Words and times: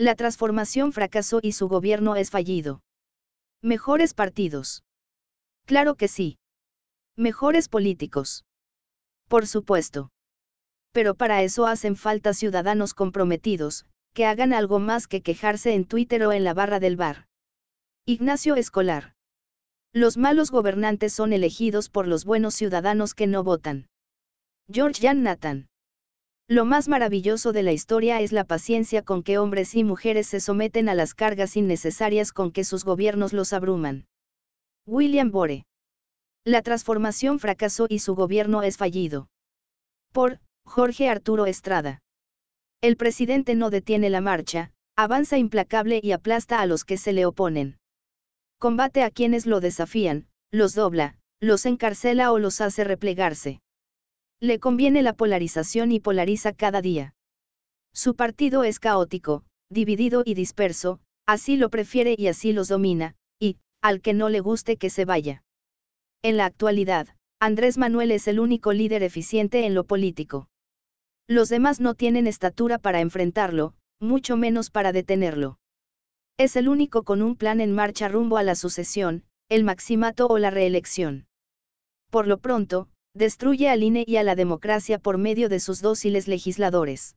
La 0.00 0.14
transformación 0.14 0.94
fracasó 0.94 1.40
y 1.42 1.52
su 1.52 1.68
gobierno 1.68 2.16
es 2.16 2.30
fallido. 2.30 2.80
Mejores 3.60 4.14
partidos. 4.14 4.82
Claro 5.66 5.94
que 5.94 6.08
sí. 6.08 6.38
Mejores 7.16 7.68
políticos. 7.68 8.46
Por 9.28 9.46
supuesto. 9.46 10.10
Pero 10.92 11.16
para 11.16 11.42
eso 11.42 11.66
hacen 11.66 11.96
falta 11.96 12.32
ciudadanos 12.32 12.94
comprometidos, 12.94 13.84
que 14.14 14.24
hagan 14.24 14.54
algo 14.54 14.78
más 14.78 15.06
que 15.06 15.20
quejarse 15.20 15.74
en 15.74 15.84
Twitter 15.84 16.24
o 16.24 16.32
en 16.32 16.44
la 16.44 16.54
barra 16.54 16.80
del 16.80 16.96
bar. 16.96 17.26
Ignacio 18.06 18.56
Escolar. 18.56 19.12
Los 19.92 20.16
malos 20.16 20.50
gobernantes 20.50 21.12
son 21.12 21.34
elegidos 21.34 21.90
por 21.90 22.08
los 22.08 22.24
buenos 22.24 22.54
ciudadanos 22.54 23.12
que 23.12 23.26
no 23.26 23.44
votan. 23.44 23.86
George 24.66 25.06
Jan 25.06 25.22
Nathan. 25.22 25.68
Lo 26.50 26.64
más 26.64 26.88
maravilloso 26.88 27.52
de 27.52 27.62
la 27.62 27.70
historia 27.70 28.20
es 28.20 28.32
la 28.32 28.42
paciencia 28.42 29.02
con 29.02 29.22
que 29.22 29.38
hombres 29.38 29.76
y 29.76 29.84
mujeres 29.84 30.26
se 30.26 30.40
someten 30.40 30.88
a 30.88 30.94
las 30.94 31.14
cargas 31.14 31.56
innecesarias 31.56 32.32
con 32.32 32.50
que 32.50 32.64
sus 32.64 32.84
gobiernos 32.84 33.32
los 33.32 33.52
abruman. 33.52 34.08
William 34.84 35.30
Bore. 35.30 35.64
La 36.44 36.62
transformación 36.62 37.38
fracasó 37.38 37.86
y 37.88 38.00
su 38.00 38.16
gobierno 38.16 38.64
es 38.64 38.78
fallido. 38.78 39.28
Por 40.12 40.40
Jorge 40.64 41.08
Arturo 41.08 41.46
Estrada. 41.46 42.02
El 42.80 42.96
presidente 42.96 43.54
no 43.54 43.70
detiene 43.70 44.10
la 44.10 44.20
marcha, 44.20 44.72
avanza 44.96 45.38
implacable 45.38 46.00
y 46.02 46.10
aplasta 46.10 46.60
a 46.60 46.66
los 46.66 46.84
que 46.84 46.96
se 46.96 47.12
le 47.12 47.26
oponen. 47.26 47.78
Combate 48.58 49.04
a 49.04 49.12
quienes 49.12 49.46
lo 49.46 49.60
desafían, 49.60 50.26
los 50.50 50.74
dobla, 50.74 51.14
los 51.38 51.64
encarcela 51.64 52.32
o 52.32 52.40
los 52.40 52.60
hace 52.60 52.82
replegarse. 52.82 53.60
Le 54.40 54.58
conviene 54.58 55.02
la 55.02 55.12
polarización 55.12 55.92
y 55.92 56.00
polariza 56.00 56.52
cada 56.52 56.80
día. 56.80 57.14
Su 57.92 58.14
partido 58.14 58.64
es 58.64 58.80
caótico, 58.80 59.44
dividido 59.68 60.22
y 60.24 60.34
disperso, 60.34 61.00
así 61.26 61.56
lo 61.56 61.68
prefiere 61.68 62.14
y 62.16 62.28
así 62.28 62.52
los 62.52 62.68
domina, 62.68 63.16
y, 63.38 63.58
al 63.82 64.00
que 64.00 64.14
no 64.14 64.28
le 64.28 64.40
guste 64.40 64.76
que 64.76 64.88
se 64.88 65.04
vaya. 65.04 65.42
En 66.22 66.36
la 66.36 66.46
actualidad, 66.46 67.08
Andrés 67.38 67.78
Manuel 67.78 68.12
es 68.12 68.28
el 68.28 68.40
único 68.40 68.72
líder 68.72 69.02
eficiente 69.02 69.66
en 69.66 69.74
lo 69.74 69.84
político. 69.84 70.48
Los 71.28 71.48
demás 71.48 71.80
no 71.80 71.94
tienen 71.94 72.26
estatura 72.26 72.78
para 72.78 73.00
enfrentarlo, 73.00 73.74
mucho 74.00 74.36
menos 74.36 74.70
para 74.70 74.92
detenerlo. 74.92 75.58
Es 76.38 76.56
el 76.56 76.68
único 76.68 77.02
con 77.02 77.22
un 77.22 77.36
plan 77.36 77.60
en 77.60 77.72
marcha 77.72 78.08
rumbo 78.08 78.38
a 78.38 78.42
la 78.42 78.54
sucesión, 78.54 79.24
el 79.48 79.64
maximato 79.64 80.26
o 80.26 80.38
la 80.38 80.50
reelección. 80.50 81.26
Por 82.10 82.26
lo 82.26 82.38
pronto, 82.38 82.88
destruye 83.14 83.68
al 83.68 83.82
INE 83.82 84.04
y 84.06 84.16
a 84.16 84.22
la 84.22 84.34
democracia 84.34 84.98
por 84.98 85.18
medio 85.18 85.48
de 85.48 85.60
sus 85.60 85.82
dóciles 85.82 86.28
legisladores. 86.28 87.16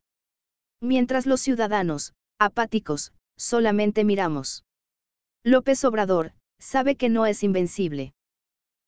Mientras 0.80 1.26
los 1.26 1.40
ciudadanos, 1.40 2.14
apáticos, 2.38 3.12
solamente 3.36 4.04
miramos. 4.04 4.64
López 5.44 5.84
Obrador, 5.84 6.32
sabe 6.58 6.96
que 6.96 7.08
no 7.08 7.26
es 7.26 7.42
invencible. 7.42 8.14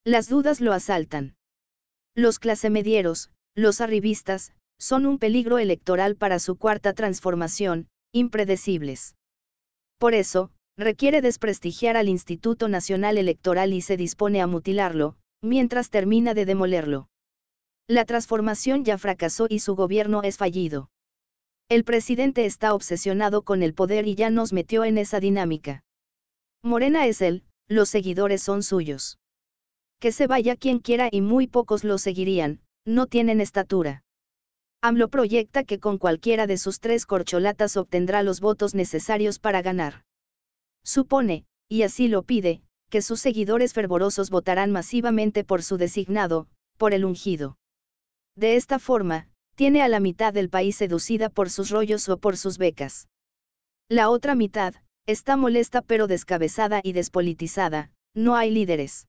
Las 0.04 0.28
dudas 0.28 0.60
lo 0.60 0.72
asaltan. 0.72 1.36
Los 2.14 2.38
clasemedieros, 2.38 3.30
los 3.54 3.80
arribistas, 3.80 4.52
son 4.78 5.06
un 5.06 5.18
peligro 5.18 5.58
electoral 5.58 6.16
para 6.16 6.38
su 6.38 6.56
cuarta 6.56 6.92
transformación, 6.92 7.88
impredecibles. 8.12 9.14
Por 9.98 10.14
eso, 10.14 10.50
requiere 10.76 11.22
desprestigiar 11.22 11.96
al 11.96 12.08
Instituto 12.08 12.68
Nacional 12.68 13.18
Electoral 13.18 13.72
y 13.72 13.80
se 13.80 13.96
dispone 13.96 14.40
a 14.40 14.46
mutilarlo, 14.46 15.16
mientras 15.46 15.90
termina 15.90 16.34
de 16.34 16.44
demolerlo. 16.44 17.08
La 17.88 18.04
transformación 18.04 18.84
ya 18.84 18.98
fracasó 18.98 19.46
y 19.48 19.60
su 19.60 19.76
gobierno 19.76 20.22
es 20.22 20.36
fallido. 20.36 20.90
El 21.68 21.84
presidente 21.84 22.44
está 22.44 22.74
obsesionado 22.74 23.42
con 23.42 23.62
el 23.62 23.74
poder 23.74 24.06
y 24.06 24.14
ya 24.14 24.28
nos 24.30 24.52
metió 24.52 24.84
en 24.84 24.98
esa 24.98 25.20
dinámica. 25.20 25.84
Morena 26.62 27.06
es 27.06 27.22
él, 27.22 27.44
los 27.68 27.88
seguidores 27.88 28.42
son 28.42 28.62
suyos. 28.62 29.18
Que 30.00 30.12
se 30.12 30.26
vaya 30.26 30.56
quien 30.56 30.80
quiera 30.80 31.08
y 31.10 31.20
muy 31.20 31.46
pocos 31.46 31.84
lo 31.84 31.98
seguirían, 31.98 32.60
no 32.84 33.06
tienen 33.06 33.40
estatura. 33.40 34.02
AMLO 34.82 35.08
proyecta 35.08 35.64
que 35.64 35.80
con 35.80 35.98
cualquiera 35.98 36.46
de 36.46 36.58
sus 36.58 36.80
tres 36.80 37.06
corcholatas 37.06 37.76
obtendrá 37.76 38.22
los 38.22 38.40
votos 38.40 38.74
necesarios 38.74 39.38
para 39.38 39.62
ganar. 39.62 40.04
Supone, 40.84 41.46
y 41.68 41.82
así 41.82 42.08
lo 42.08 42.22
pide, 42.22 42.62
que 42.90 43.02
sus 43.02 43.20
seguidores 43.20 43.72
fervorosos 43.72 44.30
votarán 44.30 44.72
masivamente 44.72 45.44
por 45.44 45.62
su 45.62 45.76
designado, 45.76 46.48
por 46.76 46.94
el 46.94 47.04
ungido. 47.04 47.58
De 48.36 48.56
esta 48.56 48.78
forma, 48.78 49.28
tiene 49.54 49.82
a 49.82 49.88
la 49.88 50.00
mitad 50.00 50.32
del 50.32 50.50
país 50.50 50.76
seducida 50.76 51.30
por 51.30 51.50
sus 51.50 51.70
rollos 51.70 52.08
o 52.08 52.18
por 52.18 52.36
sus 52.36 52.58
becas. 52.58 53.08
La 53.88 54.10
otra 54.10 54.34
mitad, 54.34 54.74
está 55.06 55.36
molesta 55.36 55.80
pero 55.82 56.06
descabezada 56.06 56.80
y 56.82 56.92
despolitizada, 56.92 57.90
no 58.14 58.36
hay 58.36 58.50
líderes. 58.50 59.06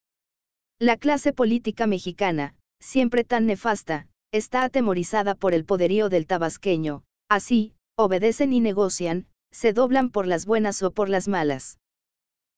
La 0.80 0.96
clase 0.98 1.34
política 1.34 1.88
mexicana, 1.88 2.56
siempre 2.80 3.24
tan 3.24 3.48
nefasta, 3.48 4.08
está 4.32 4.64
atemorizada 4.64 5.36
por 5.36 5.54
el 5.54 5.66
poderío 5.66 6.10
del 6.10 6.28
tabasqueño, 6.28 7.04
así, 7.30 7.74
obedecen 7.98 8.54
y 8.54 8.60
negocian, 8.60 9.28
se 9.52 9.74
doblan 9.74 10.10
por 10.12 10.28
las 10.28 10.46
buenas 10.46 10.84
o 10.84 10.92
por 10.92 11.10
las 11.10 11.28
malas. 11.28 11.80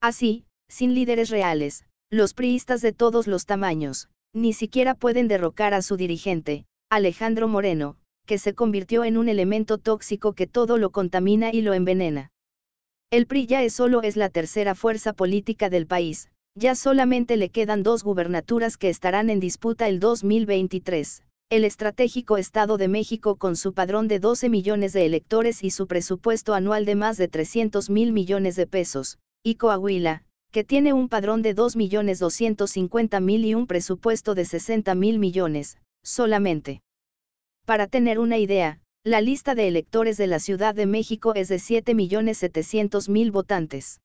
Así, 0.02 0.46
sin 0.70 0.94
líderes 0.94 1.30
reales, 1.30 1.84
los 2.10 2.34
priistas 2.34 2.82
de 2.82 2.94
todos 2.94 3.28
los 3.28 3.46
tamaños, 3.46 4.10
ni 4.34 4.54
siquiera 4.54 4.96
pueden 4.96 5.28
derrocar 5.28 5.74
a 5.74 5.82
su 5.82 5.98
dirigente, 5.98 6.66
Alejandro 6.90 7.48
Moreno, 7.48 7.98
que 8.26 8.38
se 8.38 8.54
convirtió 8.54 9.04
en 9.04 9.18
un 9.18 9.28
elemento 9.28 9.78
tóxico 9.78 10.34
que 10.34 10.48
todo 10.48 10.78
lo 10.78 10.92
contamina 10.92 11.52
y 11.52 11.62
lo 11.62 11.74
envenena. 11.74 12.32
El 13.12 13.26
PRI 13.26 13.48
ya 13.48 13.64
es 13.64 13.74
solo 13.74 14.04
es 14.04 14.16
la 14.16 14.30
tercera 14.30 14.76
fuerza 14.76 15.14
política 15.14 15.70
del 15.70 15.88
país, 15.88 16.30
ya 16.56 16.76
solamente 16.76 17.38
le 17.38 17.50
quedan 17.50 17.82
dos 17.82 18.04
gubernaturas 18.04 18.78
que 18.78 18.90
estarán 18.90 19.30
en 19.30 19.40
disputa 19.40 19.88
el 19.88 20.00
2023, 20.00 21.24
el 21.50 21.66
estratégico 21.66 22.38
Estado 22.38 22.78
de 22.78 22.88
México 22.88 23.36
con 23.36 23.56
su 23.56 23.74
padrón 23.74 24.08
de 24.08 24.20
12 24.20 24.50
millones 24.50 24.94
de 24.94 25.08
electores 25.08 25.64
y 25.64 25.72
su 25.72 25.88
presupuesto 25.88 26.54
anual 26.54 26.86
de 26.86 26.94
más 26.94 27.18
de 27.18 27.28
300 27.28 27.90
mil 27.90 28.12
millones 28.12 28.56
de 28.56 28.68
pesos, 28.68 29.18
y 29.42 29.56
Coahuila, 29.56 30.24
que 30.52 30.64
tiene 30.64 30.94
un 30.94 31.10
padrón 31.10 31.42
de 31.42 31.56
2.250.000 31.56 33.46
y 33.46 33.54
un 33.54 33.68
presupuesto 33.68 34.36
de 34.36 34.46
60 34.46 34.96
mil 34.96 35.20
millones, 35.20 35.78
solamente. 36.04 36.82
Para 37.66 37.88
tener 37.88 38.20
una 38.20 38.38
idea, 38.38 38.82
la 39.04 39.22
lista 39.22 39.56
de 39.56 39.68
electores 39.68 40.18
de 40.18 40.28
la 40.28 40.40
Ciudad 40.40 40.74
de 40.74 40.86
México 40.86 41.34
es 41.36 41.48
de 41.48 41.58
7.700.000 41.58 43.32
votantes. 43.32 44.02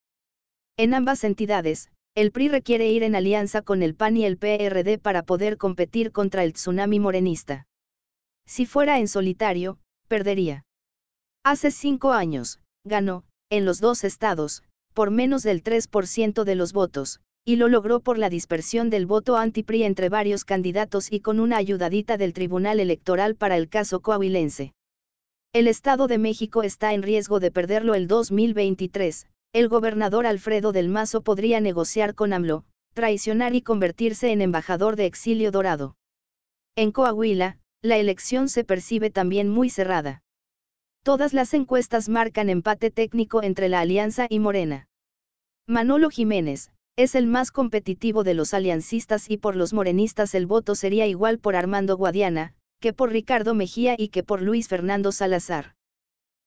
En 0.77 0.93
ambas 0.93 1.25
entidades, 1.25 1.91
el 2.15 2.31
PRI 2.31 2.49
requiere 2.49 2.91
ir 2.91 3.03
en 3.03 3.17
alianza 3.17 3.63
con 3.63 3.83
el 3.83 3.95
PAN 3.95 4.17
y 4.17 4.25
el 4.25 4.39
PRD 4.39 4.99
para 4.99 5.23
poder 5.23 5.57
competir 5.57 6.13
contra 6.13 6.45
el 6.45 6.53
tsunami 6.53 7.01
morenista. 7.01 7.67
Si 8.47 8.67
fuera 8.67 8.99
en 8.99 9.09
solitario, 9.09 9.79
perdería. 10.09 10.65
Hace 11.43 11.71
cinco 11.71 12.13
años, 12.13 12.61
ganó, 12.85 13.25
en 13.51 13.65
los 13.65 13.81
dos 13.81 14.05
estados, 14.05 14.63
por 14.95 15.11
menos 15.11 15.43
del 15.43 15.63
3% 15.63 16.45
de 16.45 16.55
los 16.55 16.73
votos, 16.73 17.21
y 17.45 17.57
lo 17.57 17.69
logró 17.69 18.01
por 18.01 18.17
la 18.17 18.31
dispersión 18.31 18.89
del 18.89 19.05
voto 19.05 19.37
anti-PRI 19.37 19.83
entre 19.83 20.09
varios 20.09 20.47
candidatos 20.47 21.13
y 21.13 21.21
con 21.21 21.41
una 21.41 21.59
ayudadita 21.59 22.17
del 22.17 22.33
Tribunal 22.33 22.81
Electoral 22.81 23.35
para 23.35 23.59
el 23.59 23.69
caso 23.69 24.01
coahuilense. 24.01 24.73
El 25.53 25.69
Estado 25.69 26.07
de 26.07 26.19
México 26.19 26.63
está 26.63 26.95
en 26.95 27.03
riesgo 27.03 27.41
de 27.41 27.51
perderlo 27.51 27.95
el 27.95 28.09
2023, 28.09 29.27
el 29.53 29.69
gobernador 29.69 30.27
Alfredo 30.27 30.73
del 30.73 30.89
Mazo 30.89 31.21
podría 31.23 31.61
negociar 31.61 32.15
con 32.15 32.33
AMLO, 32.33 32.65
traicionar 32.95 33.55
y 33.55 33.63
convertirse 33.63 34.33
en 34.33 34.41
embajador 34.41 34.97
de 34.97 35.07
exilio 35.07 35.53
dorado. 35.53 35.97
En 36.77 36.91
Coahuila, 36.91 37.59
la 37.83 37.99
elección 37.99 38.49
se 38.49 38.65
percibe 38.65 39.11
también 39.11 39.49
muy 39.49 39.71
cerrada. 39.71 40.24
Todas 41.05 41.35
las 41.35 41.53
encuestas 41.53 42.09
marcan 42.09 42.49
empate 42.49 42.91
técnico 42.91 43.43
entre 43.43 43.69
la 43.69 43.81
Alianza 43.81 44.27
y 44.31 44.39
Morena. 44.39 44.89
Manolo 45.67 46.09
Jiménez, 46.09 46.71
es 46.97 47.15
el 47.15 47.27
más 47.27 47.51
competitivo 47.51 48.25
de 48.25 48.33
los 48.33 48.55
aliancistas 48.55 49.29
y 49.29 49.37
por 49.37 49.55
los 49.55 49.75
morenistas 49.75 50.35
el 50.35 50.47
voto 50.47 50.75
sería 50.75 51.07
igual 51.07 51.39
por 51.39 51.57
Armando 51.57 51.99
Guadiana, 51.99 52.55
que 52.81 52.95
por 52.95 53.13
Ricardo 53.13 53.53
Mejía 53.55 53.97
y 53.99 54.09
que 54.09 54.23
por 54.23 54.41
Luis 54.41 54.69
Fernando 54.69 55.13
Salazar. 55.13 55.75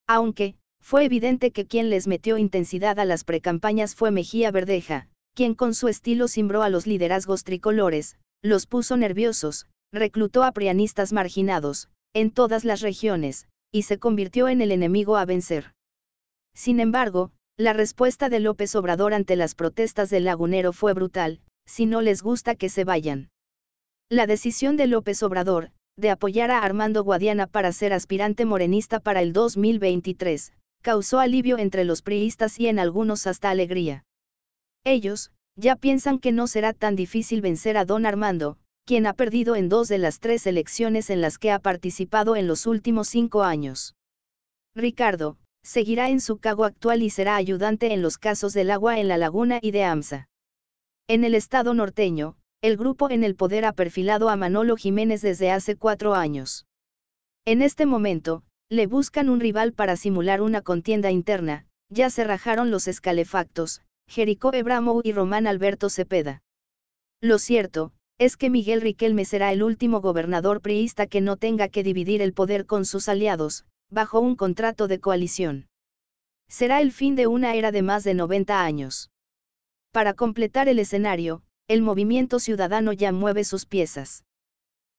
Aunque, 0.08 0.56
fue 0.81 1.06
evidente 1.06 1.52
que 1.52 1.68
quien 1.68 1.92
les 1.92 2.08
metió 2.08 2.40
intensidad 2.40 3.00
a 3.00 3.06
las 3.06 3.26
precampañas 3.26 3.94
fue 3.94 4.10
Mejía 4.10 4.50
Verdeja, 4.50 5.08
quien 5.36 5.54
con 5.54 5.76
su 5.76 5.88
estilo 5.88 6.28
cimbró 6.28 6.64
a 6.64 6.70
los 6.70 6.88
liderazgos 6.88 7.44
tricolores, 7.44 8.18
los 8.42 8.66
puso 8.66 8.98
nerviosos, 8.98 9.68
reclutó 9.94 10.44
a 10.44 10.52
prianistas 10.52 11.14
marginados, 11.14 11.90
en 12.14 12.31
todas 12.31 12.66
las 12.66 12.81
regiones, 12.81 13.48
y 13.78 13.84
se 13.84 14.00
convirtió 14.00 14.48
en 14.48 14.62
el 14.62 14.72
enemigo 14.72 15.18
a 15.18 15.26
vencer. 15.26 15.74
Sin 16.56 16.80
embargo, 16.80 17.32
la 17.58 17.74
respuesta 17.74 18.28
de 18.28 18.40
López 18.40 18.76
Obrador 18.76 19.14
ante 19.14 19.36
las 19.36 19.54
protestas 19.54 20.10
del 20.10 20.26
lagunero 20.26 20.74
fue 20.74 20.94
brutal, 20.94 21.42
si 21.68 21.86
no 21.86 22.02
les 22.02 22.24
gusta 22.24 22.56
que 22.56 22.70
se 22.70 22.86
vayan. 22.86 23.30
La 24.10 24.26
decisión 24.26 24.78
de 24.78 24.88
López 24.88 25.22
Obrador, 25.22 25.70
de 25.96 26.10
apoyar 26.10 26.50
a 26.50 26.64
Armando 26.64 27.04
Guadiana 27.04 27.46
para 27.46 27.72
ser 27.72 27.94
aspirante 27.94 28.46
morenista 28.46 29.00
para 29.00 29.22
el 29.22 29.32
2023, 29.32 30.54
causó 30.82 31.20
alivio 31.20 31.60
entre 31.60 31.84
los 31.84 32.02
priistas 32.02 32.60
y 32.60 32.68
en 32.68 32.80
algunos 32.80 33.28
hasta 33.28 33.52
alegría. 33.52 34.06
Ellos, 34.86 35.32
ya 35.56 35.76
piensan 35.76 36.18
que 36.18 36.32
no 36.32 36.48
será 36.48 36.74
tan 36.74 36.96
difícil 36.96 37.42
vencer 37.42 37.78
a 37.78 37.86
don 37.86 38.08
Armando, 38.08 38.58
quien 38.88 39.06
ha 39.06 39.13
perdido 39.13 39.57
en 39.57 39.68
dos 39.68 39.89
de 39.89 39.98
las 39.98 40.22
tres 40.22 40.48
elecciones 40.48 41.10
en 41.10 41.19
las 41.19 41.38
que 41.38 41.51
ha 41.51 41.60
participado 41.60 42.38
en 42.38 42.48
los 42.48 42.66
últimos 42.66 43.10
cinco 43.10 43.44
años. 43.44 43.98
Ricardo, 44.74 45.38
seguirá 45.62 46.07
en 46.07 46.22
su 46.22 46.38
cargo 46.38 46.63
actual 46.63 47.04
y 47.04 47.10
será 47.10 47.36
ayudante 47.36 47.92
en 47.92 48.01
los 48.01 48.18
casos 48.18 48.54
del 48.54 48.72
agua 48.72 48.98
en 48.98 49.10
la 49.10 49.18
laguna 49.18 49.60
y 49.62 49.72
de 49.72 49.84
AMSA. 49.84 50.30
En 51.10 51.25
el 51.25 51.36
estado 51.36 51.74
norteño, 51.74 52.38
el 52.62 52.78
grupo 52.78 53.10
en 53.10 53.25
el 53.25 53.36
poder 53.36 53.66
ha 53.66 53.74
perfilado 53.74 54.30
a 54.30 54.38
Manolo 54.38 54.78
Jiménez 54.78 55.22
desde 55.22 55.51
hace 55.51 55.75
cuatro 55.75 56.16
años. 56.16 56.66
En 57.44 57.62
este 57.62 57.86
momento, 57.86 58.44
le 58.69 58.88
buscan 58.88 59.28
un 59.28 59.42
rival 59.42 59.74
para 59.74 59.98
simular 59.98 60.42
una 60.42 60.62
contienda 60.62 61.12
interna, 61.12 61.66
ya 61.90 62.10
se 62.10 62.24
rajaron 62.24 62.72
los 62.72 62.88
escalefactos, 62.88 63.81
Jericó 64.07 64.54
Ebramo 64.54 65.01
y 65.04 65.12
Román 65.12 65.45
Alberto 65.45 65.90
Cepeda. 65.90 66.42
Lo 67.19 67.38
cierto, 67.38 67.92
es 68.18 68.36
que 68.36 68.50
Miguel 68.50 68.81
Riquelme 68.81 69.25
será 69.25 69.52
el 69.52 69.62
último 69.62 70.02
gobernador 70.02 70.62
priista 70.62 71.06
que 71.06 71.22
no 71.22 71.38
tenga 71.38 71.69
que 71.69 71.84
dividir 71.84 72.22
el 72.22 72.34
poder 72.34 72.66
con 72.66 72.86
sus 72.86 73.10
aliados, 73.10 73.66
bajo 73.90 74.19
un 74.19 74.36
contrato 74.36 74.88
de 74.88 75.00
coalición. 75.00 75.68
Será 76.50 76.81
el 76.81 76.92
fin 76.92 77.16
de 77.16 77.28
una 77.28 77.54
era 77.56 77.72
de 77.72 77.81
más 77.81 78.04
de 78.04 78.14
90 78.14 78.64
años. 78.64 79.12
Para 79.92 80.14
completar 80.14 80.68
el 80.68 80.80
escenario, 80.80 81.44
el 81.68 81.81
movimiento 81.81 82.40
ciudadano 82.40 82.94
ya 82.94 83.12
mueve 83.12 83.44
sus 83.44 83.66
piezas. 83.66 84.24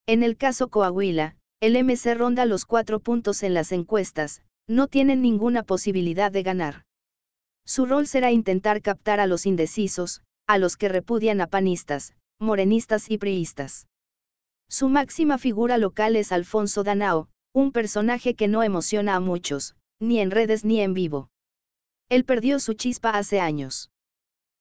En 0.07 0.23
el 0.23 0.37
caso 0.37 0.69
Coahuila, 0.69 1.37
el 1.61 1.83
MC 1.83 2.15
ronda 2.15 2.45
los 2.45 2.65
cuatro 2.67 3.01
puntos 3.01 3.43
en 3.43 3.53
las 3.53 3.73
encuestas, 3.73 4.43
no 4.69 4.87
tienen 4.87 5.23
ninguna 5.23 5.63
posibilidad 5.63 6.31
de 6.31 6.43
ganar. 6.43 6.85
Su 7.67 7.85
rol 7.85 8.07
será 8.07 8.31
intentar 8.31 8.81
captar 8.81 9.19
a 9.19 9.27
los 9.27 9.45
indecisos, 9.45 10.23
a 10.47 10.59
los 10.59 10.77
que 10.77 10.89
repudian 10.89 11.41
a 11.41 11.47
panistas, 11.47 12.15
morenistas 12.41 13.11
y 13.11 13.19
priistas. 13.19 13.87
Su 14.69 14.89
máxima 14.89 15.39
figura 15.39 15.79
local 15.79 16.17
es 16.17 16.31
Alfonso 16.31 16.85
Danao, 16.85 17.29
un 17.53 17.73
personaje 17.73 18.35
que 18.35 18.49
no 18.49 18.63
emociona 18.63 19.17
a 19.17 19.21
muchos, 19.21 19.77
ni 19.99 20.21
en 20.21 20.31
redes 20.31 20.65
ni 20.65 20.81
en 20.81 20.95
vivo. 20.95 21.31
Él 22.09 22.25
perdió 22.25 22.61
su 22.61 22.75
chispa 22.75 23.11
hace 23.11 23.41
años. 23.41 23.91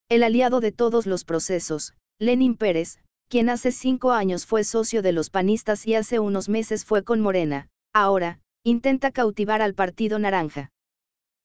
El 0.10 0.24
aliado 0.24 0.60
de 0.60 0.72
todos 0.72 1.06
los 1.06 1.26
procesos, 1.26 1.94
Lenin 2.20 2.56
Pérez, 2.56 3.00
quien 3.30 3.50
hace 3.50 3.72
cinco 3.72 4.12
años 4.12 4.46
fue 4.46 4.64
socio 4.64 5.02
de 5.02 5.12
los 5.12 5.30
panistas 5.30 5.86
y 5.86 5.96
hace 5.96 6.20
unos 6.20 6.50
meses 6.50 6.86
fue 6.86 7.04
con 7.04 7.20
Morena, 7.20 7.70
ahora, 7.94 8.40
intenta 8.64 9.12
cautivar 9.12 9.62
al 9.62 9.74
Partido 9.74 10.18
Naranja. 10.18 10.72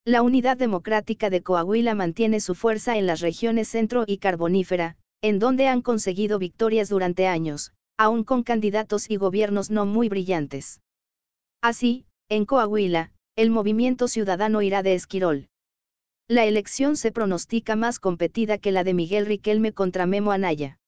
La 0.05 0.23
Unidad 0.23 0.57
Democrática 0.57 1.31
de 1.31 1.43
Coahuila 1.43 1.95
mantiene 1.95 2.41
su 2.41 2.55
fuerza 2.55 2.97
en 2.97 3.07
las 3.07 3.21
regiones 3.21 3.69
centro 3.69 4.05
y 4.07 4.19
carbonífera, 4.19 4.97
en 5.23 5.39
donde 5.39 5.69
han 5.69 5.83
conseguido 5.83 6.39
victorias 6.39 6.89
durante 6.89 7.27
años, 7.27 7.73
aún 7.97 8.25
con 8.25 8.43
candidatos 8.43 9.09
y 9.09 9.17
gobiernos 9.17 9.71
no 9.71 9.87
muy 9.87 10.09
brillantes. 10.09 10.81
Así, 11.63 12.05
en 12.29 12.45
Coahuila, 12.45 13.13
el 13.37 13.51
movimiento 13.51 14.09
ciudadano 14.09 14.63
irá 14.63 14.83
de 14.83 14.95
Esquirol. 14.95 15.49
La 16.29 16.45
elección 16.45 16.97
se 16.97 17.13
pronostica 17.13 17.77
más 17.77 17.99
competida 17.99 18.59
que 18.59 18.73
la 18.73 18.85
de 18.85 18.95
Miguel 18.95 19.27
Riquelme 19.27 19.73
contra 19.73 20.07
Memo 20.07 20.33
Anaya. 20.33 20.79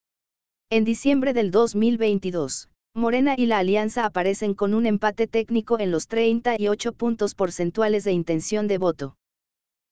En 0.71 0.85
diciembre 0.85 1.33
del 1.33 1.51
2022, 1.51 2.71
Morena 2.95 3.35
y 3.37 3.47
la 3.47 3.59
Alianza 3.59 4.05
aparecen 4.05 4.55
con 4.55 4.75
un 4.75 4.87
empate 4.87 5.27
técnico 5.27 5.79
en 5.79 5.91
los 5.91 6.09
38 6.09 6.93
puntos 6.93 7.35
porcentuales 7.35 8.05
de 8.05 8.13
intención 8.13 8.67
de 8.67 8.79
voto. 8.79 9.17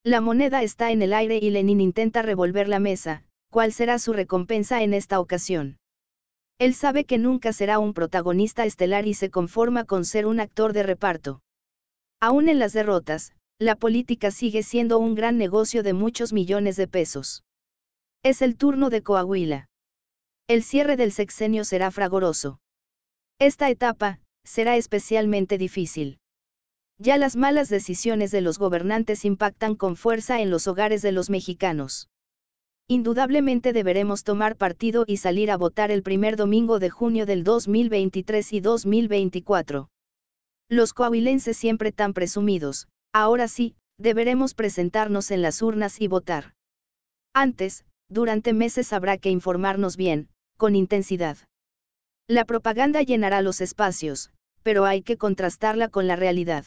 La 0.05 0.21
moneda 0.21 0.62
está 0.62 0.91
en 0.91 1.03
el 1.03 1.12
aire 1.12 1.39
y 1.41 1.50
Lenin 1.50 1.81
intenta 1.81 2.23
revolver 2.23 2.69
la 2.69 2.81
mesa, 2.81 3.25
cuál 3.52 3.75
será 3.75 3.99
su 3.99 4.14
recompensa 4.14 4.82
en 4.82 4.94
esta 4.94 5.20
ocasión. 5.20 5.76
Él 6.58 6.72
sabe 6.72 7.04
que 7.04 7.19
nunca 7.19 7.52
será 7.52 7.78
un 7.78 7.93
protagonista 7.93 8.64
estelar 8.64 9.06
y 9.06 9.12
se 9.12 9.28
conforma 9.28 9.84
con 9.84 10.06
ser 10.06 10.25
un 10.25 10.40
actor 10.40 10.72
de 10.72 10.82
reparto. 10.82 11.43
Aún 12.19 12.49
en 12.49 12.58
las 12.58 12.72
derrotas, 12.72 13.34
la 13.58 13.76
política 13.76 14.31
sigue 14.31 14.62
siendo 14.62 14.99
un 14.99 15.14
gran 15.14 15.37
negocio 15.37 15.82
de 15.82 15.93
muchos 15.93 16.32
millones 16.32 16.76
de 16.76 16.88
pesos. 16.88 17.44
Es 18.22 18.40
el 18.40 18.56
turno 18.56 18.88
de 18.88 19.02
Coahuila. 19.02 19.69
El 20.48 20.62
cierre 20.62 20.96
del 20.96 21.12
sexenio 21.12 21.64
será 21.64 21.90
fragoroso. 21.90 22.58
Esta 23.38 23.69
etapa, 23.69 24.19
será 24.44 24.76
especialmente 24.76 25.58
difícil. 25.58 26.20
Ya 26.98 27.19
las 27.19 27.37
malas 27.37 27.69
decisiones 27.69 28.31
de 28.31 28.40
los 28.40 28.58
gobernantes 28.58 29.26
impactan 29.26 29.75
con 29.75 29.96
fuerza 29.96 30.40
en 30.40 30.50
los 30.50 30.69
hogares 30.69 31.02
de 31.02 31.12
los 31.12 31.28
mexicanos. 31.28 32.08
Indudablemente 32.93 33.73
deberemos 33.73 34.23
tomar 34.23 34.56
partido 34.56 35.05
y 35.06 35.17
salir 35.17 35.50
a 35.50 35.56
votar 35.56 35.91
el 35.91 36.03
primer 36.03 36.37
domingo 36.37 36.79
de 36.79 36.91
junio 36.91 37.25
del 37.25 37.43
2023 37.43 38.53
y 38.53 38.61
2024. 38.61 39.89
Los 40.69 40.93
coahuilenses 40.93 41.56
siempre 41.56 41.91
tan 41.91 42.12
presumidos, 42.12 42.89
ahora 43.15 43.49
sí, 43.49 43.77
deberemos 43.97 44.53
presentarnos 44.53 45.31
en 45.31 45.41
las 45.41 45.62
urnas 45.62 46.03
y 46.03 46.06
votar. 46.06 46.53
Antes, 47.33 47.87
durante 48.11 48.53
meses 48.53 48.93
habrá 48.93 49.17
que 49.17 49.31
informarnos 49.31 49.97
bien, 49.97 50.29
con 50.59 50.77
intensidad. 50.77 51.39
La 52.29 52.44
propaganda 52.44 53.00
llenará 53.00 53.41
los 53.41 53.62
espacios, 53.62 54.33
pero 54.62 54.85
hay 54.85 55.00
que 55.00 55.17
contrastarla 55.17 55.89
con 55.89 56.06
la 56.06 56.17
realidad. 56.17 56.67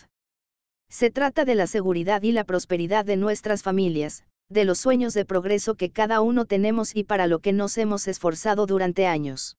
Se 0.89 1.11
trata 1.11 1.45
de 1.45 1.53
la 1.53 1.67
seguridad 1.67 2.23
y 2.23 2.31
la 2.31 2.45
prosperidad 2.45 3.05
de 3.05 3.15
nuestras 3.15 3.61
familias, 3.61 4.25
de 4.49 4.65
los 4.65 4.79
sueños 4.79 5.13
de 5.13 5.25
progreso 5.25 5.75
que 5.75 5.91
cada 5.91 6.21
uno 6.21 6.45
tenemos 6.45 6.95
y 6.95 7.03
para 7.03 7.27
lo 7.27 7.39
que 7.39 7.53
nos 7.53 7.77
hemos 7.77 8.07
esforzado 8.07 8.65
durante 8.65 9.07
años. 9.07 9.57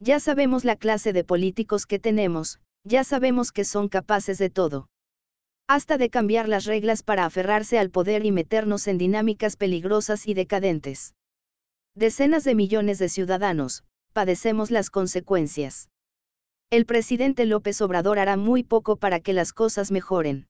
Ya 0.00 0.20
sabemos 0.20 0.64
la 0.64 0.76
clase 0.76 1.12
de 1.12 1.24
políticos 1.24 1.84
que 1.84 1.98
tenemos, 1.98 2.60
ya 2.84 3.04
sabemos 3.04 3.52
que 3.52 3.64
son 3.64 3.88
capaces 3.88 4.38
de 4.38 4.50
todo. 4.50 4.88
Hasta 5.66 5.98
de 5.98 6.08
cambiar 6.08 6.48
las 6.48 6.64
reglas 6.64 7.02
para 7.02 7.26
aferrarse 7.26 7.78
al 7.78 7.90
poder 7.90 8.24
y 8.24 8.32
meternos 8.32 8.86
en 8.86 8.96
dinámicas 8.96 9.56
peligrosas 9.56 10.26
y 10.26 10.34
decadentes. 10.34 11.14
Decenas 11.94 12.44
de 12.44 12.54
millones 12.54 12.98
de 12.98 13.08
ciudadanos, 13.08 13.84
padecemos 14.12 14.70
las 14.70 14.88
consecuencias. 14.88 15.90
El 16.70 16.86
presidente 16.86 17.44
López 17.44 17.80
Obrador 17.82 18.18
hará 18.18 18.36
muy 18.36 18.62
poco 18.62 18.96
para 18.96 19.20
que 19.20 19.32
las 19.32 19.52
cosas 19.52 19.90
mejoren. 19.90 20.46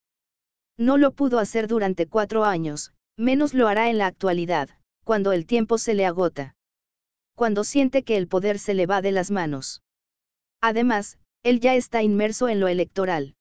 No 0.76 0.96
lo 0.99 1.12
pudo 1.12 1.38
hacer 1.38 1.66
durante 1.66 2.06
cuatro 2.06 2.44
años, 2.44 2.93
Menos 3.18 3.52
lo 3.52 3.66
hará 3.66 3.90
en 3.90 3.98
la 3.98 4.06
actualidad, 4.06 4.70
cuando 5.04 5.32
el 5.32 5.44
tiempo 5.44 5.76
se 5.76 5.92
le 5.92 6.06
agota. 6.06 6.54
Cuando 7.34 7.64
siente 7.64 8.04
que 8.04 8.16
el 8.16 8.28
poder 8.28 8.60
se 8.60 8.75
le 8.75 8.87
va 8.87 9.02
de 9.02 9.10
las 9.10 9.32
manos. 9.32 9.82
Además, 10.60 11.18
él 11.42 11.58
ya 11.58 11.75
está 11.75 12.02
inmerso 12.02 12.48
en 12.48 12.60
lo 12.60 12.68
electoral. 12.68 13.34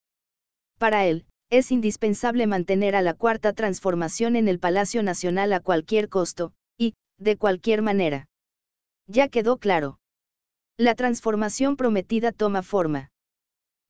Para 0.78 1.06
él, 1.06 1.26
es 1.48 1.70
indispensable 1.70 2.48
mantener 2.48 2.96
a 2.96 3.02
la 3.02 3.14
cuarta 3.14 3.52
transformación 3.52 4.34
en 4.34 4.48
el 4.48 4.58
Palacio 4.58 5.02
Nacional 5.04 5.52
a 5.52 5.60
cualquier 5.60 6.08
costo, 6.08 6.52
y, 6.76 6.94
de 7.18 7.36
cualquier 7.36 7.80
manera. 7.82 8.26
Ya 9.06 9.28
quedó 9.28 9.58
claro. 9.58 10.00
La 10.76 10.96
transformación 10.96 11.76
prometida 11.76 12.32
toma 12.32 12.62
forma. 12.62 13.10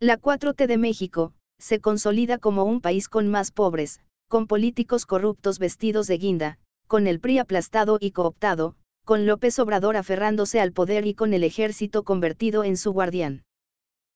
La 0.01 0.19
4T 0.19 0.67
de 0.67 0.77
México, 0.77 1.33
se 1.59 1.81
consolida 1.81 2.39
como 2.39 2.65
un 2.65 2.81
país 2.81 3.09
con 3.09 3.29
más 3.29 3.51
pobres, 3.51 4.01
con 4.29 4.47
políticos 4.47 5.07
corruptos 5.07 5.59
vestidos 5.59 6.07
de 6.07 6.19
guinda, 6.19 6.59
con 6.87 7.07
el 7.07 7.19
PRI 7.19 7.39
aplastado 7.39 7.99
y 8.01 8.13
cooptado, 8.13 8.77
con 9.05 9.27
López 9.27 9.59
Obrador 9.59 9.97
aferrándose 9.97 10.61
al 10.61 10.73
poder 10.73 11.07
y 11.07 11.15
con 11.15 11.33
el 11.33 11.43
ejército 11.43 12.05
convertido 12.05 12.63
en 12.63 12.77
su 12.77 12.93
guardián. 12.93 13.45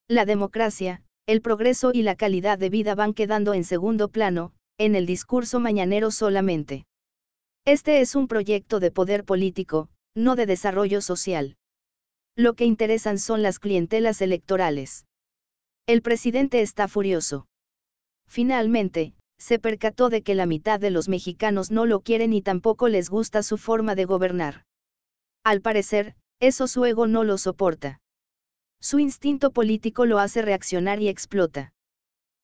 La 0.09 0.27
democracia, 0.27 1.03
el 1.27 1.41
progreso 1.41 1.93
y 1.95 2.03
la 2.03 2.15
calidad 2.15 2.59
de 2.59 2.69
vida 2.69 2.95
van 2.95 3.15
quedando 3.15 3.55
en 3.55 3.65
segundo 3.65 4.09
plano, 4.09 4.53
en 4.77 4.95
el 4.95 5.07
discurso 5.07 5.61
mañanero 5.61 6.11
solamente. 6.11 6.85
Este 7.65 8.01
es 8.01 8.15
un 8.15 8.29
proyecto 8.29 8.81
de 8.81 8.91
poder 8.91 9.25
político, 9.25 9.89
no 10.15 10.37
de 10.37 10.47
desarrollo 10.47 11.01
social. 11.01 11.57
Lo 12.37 12.55
que 12.55 12.65
interesan 12.65 13.19
son 13.19 13.43
las 13.43 13.59
clientelas 13.59 14.21
electorales. 14.21 15.07
El 15.87 16.03
presidente 16.03 16.61
está 16.61 16.89
furioso. 16.89 17.47
Finalmente, 18.27 19.15
se 19.43 19.59
percató 19.59 20.09
de 20.09 20.23
que 20.23 20.37
la 20.37 20.47
mitad 20.47 20.79
de 20.79 20.93
los 20.93 21.09
mexicanos 21.09 21.73
no 21.73 21.85
lo 21.85 22.01
quieren 22.01 22.33
y 22.33 22.43
tampoco 22.43 22.89
les 22.89 23.11
gusta 23.11 23.43
su 23.43 23.59
forma 23.59 23.97
de 23.97 24.05
gobernar. 24.05 24.65
Al 25.43 25.61
parecer, 25.61 26.15
eso 26.39 26.69
su 26.69 26.85
ego 26.85 27.09
no 27.09 27.25
lo 27.25 27.39
soporta. 27.39 28.01
Su 28.81 29.01
instinto 29.01 29.51
político 29.51 30.07
lo 30.07 30.21
hace 30.21 30.43
reaccionar 30.43 31.03
y 31.03 31.09
explota. 31.09 31.73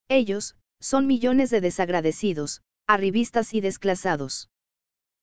Ellos, 0.08 0.56
son 0.80 1.06
millones 1.06 1.50
de 1.50 1.60
desagradecidos, 1.60 2.62
arribistas 2.88 3.54
y 3.54 3.60
desclasados. 3.60 4.48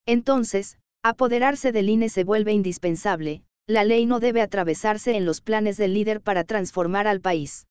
Entonces, 0.05 0.79
apoderarse 1.03 1.73
del 1.73 1.89
INE 1.89 2.07
se 2.07 2.23
vuelve 2.23 2.53
indispensable, 2.53 3.43
la 3.67 3.83
ley 3.83 4.05
no 4.05 4.21
debe 4.21 4.41
atravesarse 4.41 5.17
en 5.17 5.25
los 5.25 5.41
planes 5.41 5.75
del 5.75 5.93
líder 5.93 6.21
para 6.21 6.45
transformar 6.45 7.05
al 7.05 7.19
país. 7.19 7.67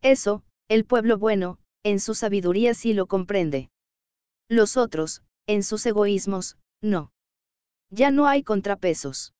Eso, 0.00 0.44
el 0.68 0.86
pueblo 0.86 1.18
bueno, 1.18 1.58
en 1.88 2.00
su 2.00 2.14
sabiduría 2.14 2.74
sí 2.74 2.92
lo 2.92 3.06
comprende. 3.06 3.70
Los 4.48 4.76
otros, 4.76 5.22
en 5.46 5.62
sus 5.62 5.84
egoísmos, 5.86 6.58
no. 6.82 7.12
Ya 7.90 8.10
no 8.10 8.26
hay 8.26 8.42
contrapesos. 8.42 9.32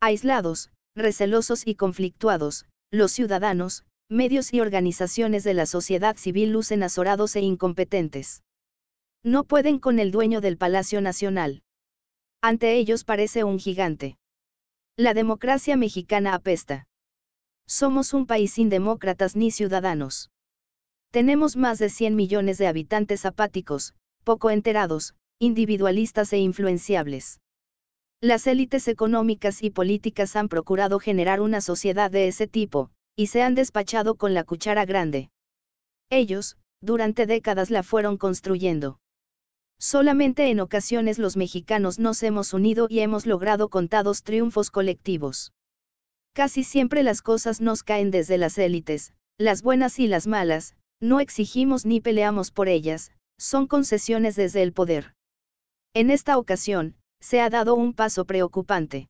Aislados, 0.00 0.70
recelosos 0.94 1.66
y 1.66 1.74
conflictuados, 1.74 2.66
los 2.90 3.12
ciudadanos, 3.12 3.84
medios 4.08 4.54
y 4.54 4.60
organizaciones 4.60 5.44
de 5.44 5.54
la 5.54 5.66
sociedad 5.66 6.16
civil 6.16 6.52
lucen 6.52 6.82
azorados 6.82 7.36
e 7.36 7.40
incompetentes. 7.40 8.42
No 9.24 9.44
pueden 9.44 9.78
con 9.78 9.98
el 9.98 10.10
dueño 10.12 10.40
del 10.40 10.56
Palacio 10.56 11.00
Nacional. 11.00 11.62
Ante 12.40 12.76
ellos 12.76 13.04
parece 13.04 13.44
un 13.44 13.58
gigante. 13.58 14.16
La 14.96 15.14
democracia 15.14 15.76
mexicana 15.76 16.34
apesta. 16.34 16.86
Somos 17.66 18.14
un 18.14 18.26
país 18.26 18.52
sin 18.52 18.68
demócratas 18.68 19.34
ni 19.34 19.50
ciudadanos. 19.50 20.30
Tenemos 21.16 21.56
más 21.56 21.78
de 21.78 21.88
100 21.88 22.14
millones 22.14 22.58
de 22.58 22.66
habitantes 22.66 23.24
apáticos, 23.24 23.94
poco 24.22 24.50
enterados, 24.50 25.14
individualistas 25.38 26.30
e 26.34 26.38
influenciables. 26.40 27.40
Las 28.20 28.46
élites 28.46 28.86
económicas 28.86 29.62
y 29.62 29.70
políticas 29.70 30.36
han 30.36 30.50
procurado 30.50 30.98
generar 30.98 31.40
una 31.40 31.62
sociedad 31.62 32.10
de 32.10 32.28
ese 32.28 32.46
tipo, 32.46 32.90
y 33.16 33.28
se 33.28 33.40
han 33.40 33.54
despachado 33.54 34.16
con 34.16 34.34
la 34.34 34.44
cuchara 34.44 34.84
grande. 34.84 35.30
Ellos, 36.10 36.58
durante 36.82 37.24
décadas 37.24 37.70
la 37.70 37.82
fueron 37.82 38.18
construyendo. 38.18 39.00
Solamente 39.78 40.50
en 40.50 40.60
ocasiones 40.60 41.18
los 41.18 41.38
mexicanos 41.38 41.98
nos 41.98 42.22
hemos 42.22 42.52
unido 42.52 42.88
y 42.90 43.00
hemos 43.00 43.24
logrado 43.24 43.70
contados 43.70 44.22
triunfos 44.22 44.70
colectivos. 44.70 45.54
Casi 46.34 46.62
siempre 46.62 47.02
las 47.02 47.22
cosas 47.22 47.62
nos 47.62 47.84
caen 47.84 48.10
desde 48.10 48.36
las 48.36 48.58
élites, 48.58 49.14
las 49.38 49.62
buenas 49.62 49.98
y 49.98 50.08
las 50.08 50.26
malas, 50.26 50.76
no 51.00 51.20
exigimos 51.20 51.86
ni 51.86 52.00
peleamos 52.00 52.50
por 52.50 52.68
ellas, 52.68 53.12
son 53.38 53.66
concesiones 53.66 54.36
desde 54.36 54.62
el 54.62 54.72
poder. 54.72 55.14
En 55.94 56.10
esta 56.10 56.38
ocasión, 56.38 56.96
se 57.20 57.40
ha 57.40 57.50
dado 57.50 57.74
un 57.74 57.92
paso 57.92 58.24
preocupante. 58.24 59.08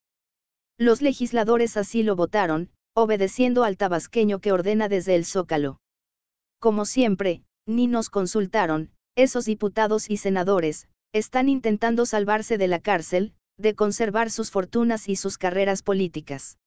Los 0.78 1.02
legisladores 1.02 1.76
así 1.76 2.02
lo 2.02 2.16
votaron, 2.16 2.70
obedeciendo 2.94 3.64
al 3.64 3.76
tabasqueño 3.76 4.40
que 4.40 4.52
ordena 4.52 4.88
desde 4.88 5.14
el 5.14 5.24
zócalo. 5.24 5.80
Como 6.60 6.84
siempre, 6.84 7.42
ni 7.66 7.86
nos 7.86 8.10
consultaron, 8.10 8.90
esos 9.16 9.44
diputados 9.44 10.10
y 10.10 10.16
senadores, 10.16 10.88
están 11.12 11.48
intentando 11.48 12.06
salvarse 12.06 12.58
de 12.58 12.68
la 12.68 12.80
cárcel, 12.80 13.34
de 13.58 13.74
conservar 13.74 14.30
sus 14.30 14.50
fortunas 14.50 15.08
y 15.08 15.16
sus 15.16 15.38
carreras 15.38 15.82
políticas. 15.82 16.58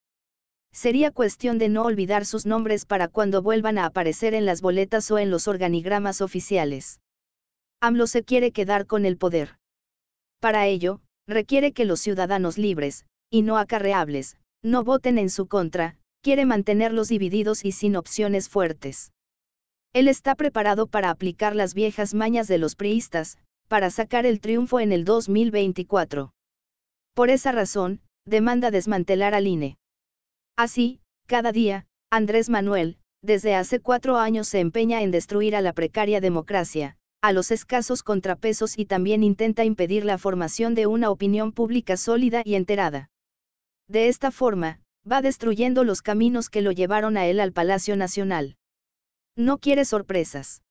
Sería 0.72 1.12
cuestión 1.12 1.58
de 1.58 1.70
no 1.70 1.84
olvidar 1.84 2.26
sus 2.26 2.46
nombres 2.46 2.86
para 2.86 3.08
cuando 3.08 3.42
vuelvan 3.42 3.78
a 3.78 3.86
aparecer 3.86 4.34
en 4.34 4.46
las 4.46 4.62
boletas 4.62 5.10
o 5.12 5.18
en 5.18 5.32
los 5.32 5.48
organigramas 5.48 6.22
oficiales. 6.22 7.00
AMLO 7.82 8.08
se 8.08 8.24
quiere 8.24 8.52
quedar 8.52 8.86
con 8.86 9.06
el 9.06 9.18
poder. 9.18 9.58
Para 10.40 10.68
ello, 10.68 11.02
requiere 11.28 11.74
que 11.74 11.86
los 11.86 12.00
ciudadanos 12.00 12.58
libres, 12.58 13.06
y 13.30 13.42
no 13.42 13.58
acarreables, 13.58 14.38
no 14.62 14.84
voten 14.84 15.18
en 15.18 15.30
su 15.30 15.48
contra, 15.48 15.98
quiere 16.22 16.46
mantenerlos 16.46 17.08
divididos 17.08 17.66
y 17.66 17.72
sin 17.72 17.96
opciones 17.96 18.50
fuertes. 18.50 19.12
Él 19.94 20.08
está 20.08 20.36
preparado 20.36 20.86
para 20.86 21.10
aplicar 21.10 21.56
las 21.56 21.74
viejas 21.74 22.14
mañas 22.14 22.48
de 22.48 22.58
los 22.60 22.76
priistas, 22.76 23.38
para 23.68 23.90
sacar 23.90 24.26
el 24.26 24.40
triunfo 24.40 24.80
en 24.80 24.92
el 24.92 25.04
2024. 25.04 26.32
Por 27.16 27.30
esa 27.30 27.52
razón, 27.52 28.02
demanda 28.26 28.72
desmantelar 28.72 29.34
al 29.34 29.48
INE. 29.48 29.79
Así, 30.60 31.00
cada 31.26 31.54
día, 31.54 31.86
Andrés 32.12 32.50
Manuel, 32.50 32.98
desde 33.22 33.56
hace 33.56 33.80
cuatro 33.80 34.18
años 34.18 34.50
se 34.50 34.60
empeña 34.60 35.02
en 35.02 35.10
destruir 35.10 35.56
a 35.56 35.62
la 35.62 35.72
precaria 35.72 36.20
democracia, 36.20 36.98
a 37.22 37.32
los 37.32 37.52
escasos 37.52 38.04
contrapesos 38.04 38.78
y 38.78 38.84
también 38.84 39.24
intenta 39.24 39.64
impedir 39.64 40.04
la 40.04 40.18
formación 40.18 40.76
de 40.76 40.86
una 40.86 41.12
opinión 41.12 41.54
pública 41.54 41.96
sólida 41.96 42.42
y 42.44 42.56
enterada. 42.56 43.10
De 43.88 44.10
esta 44.10 44.32
forma, 44.32 44.82
va 45.10 45.22
destruyendo 45.22 45.86
los 45.86 46.02
caminos 46.02 46.50
que 46.50 46.62
lo 46.62 46.74
llevaron 46.74 47.16
a 47.16 47.26
él 47.26 47.40
al 47.40 47.54
Palacio 47.54 47.96
Nacional. 47.96 48.58
No 49.38 49.60
quiere 49.60 49.86
sorpresas. 49.86 50.62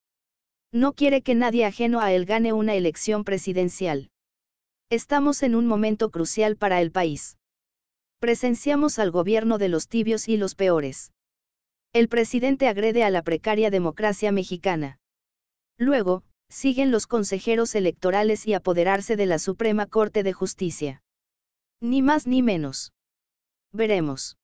No 0.70 0.92
quiere 0.92 1.22
que 1.22 1.34
nadie 1.34 1.64
ajeno 1.64 2.00
a 2.00 2.12
él 2.12 2.26
gane 2.26 2.52
una 2.52 2.74
elección 2.74 3.24
presidencial. 3.24 4.10
Estamos 4.90 5.42
en 5.42 5.54
un 5.54 5.66
momento 5.66 6.10
crucial 6.10 6.56
para 6.56 6.82
el 6.82 6.92
país 6.92 7.37
presenciamos 8.18 8.98
al 8.98 9.10
gobierno 9.10 9.58
de 9.58 9.68
los 9.68 9.88
tibios 9.88 10.28
y 10.28 10.36
los 10.36 10.54
peores. 10.54 11.12
El 11.92 12.08
presidente 12.08 12.68
agrede 12.68 13.04
a 13.04 13.10
la 13.10 13.22
precaria 13.22 13.70
democracia 13.70 14.32
mexicana. 14.32 14.98
Luego, 15.78 16.22
siguen 16.48 16.90
los 16.90 17.06
consejeros 17.06 17.74
electorales 17.74 18.46
y 18.46 18.54
apoderarse 18.54 19.16
de 19.16 19.26
la 19.26 19.38
Suprema 19.38 19.86
Corte 19.86 20.22
de 20.22 20.32
Justicia. 20.32 21.02
Ni 21.80 22.02
más 22.02 22.26
ni 22.26 22.42
menos. 22.42 22.92
Veremos. 23.72 24.36